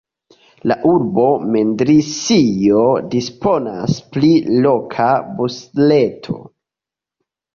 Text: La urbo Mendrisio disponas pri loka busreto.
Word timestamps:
La 0.69 0.75
urbo 0.91 1.25
Mendrisio 1.55 2.79
disponas 3.11 3.99
pri 4.15 4.31
loka 4.65 5.09
busreto. 5.41 6.39